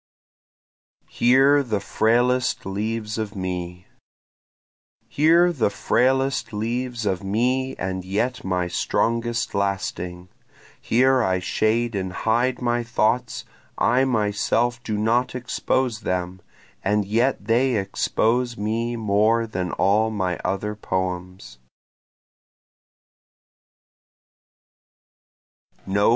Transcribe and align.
Here 1.11 1.61
the 1.61 1.79
Frailest 1.79 2.65
Leaves 2.65 3.19
of 3.19 3.35
Me 3.35 3.85
Here 5.07 5.53
the 5.53 5.69
frailest 5.69 6.51
leaves 6.51 7.05
of 7.05 7.23
me 7.23 7.75
and 7.75 8.03
yet 8.03 8.43
my 8.43 8.67
strongest 8.67 9.53
lasting, 9.53 10.29
Here 10.81 11.21
I 11.21 11.37
shade 11.37 11.93
and 11.93 12.13
hide 12.13 12.63
my 12.63 12.81
thoughts, 12.81 13.45
I 13.77 14.03
myself 14.05 14.81
do 14.81 14.97
not 14.97 15.35
expose 15.35 15.99
them, 15.99 16.41
And 16.83 17.05
yet 17.05 17.45
they 17.45 17.75
expose 17.75 18.57
me 18.57 18.95
more 18.95 19.45
than 19.45 19.71
all 19.73 20.09
my 20.09 20.39
other 20.39 20.73
poems. 20.73 21.59